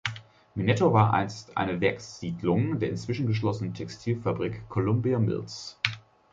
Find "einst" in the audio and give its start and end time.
1.13-1.55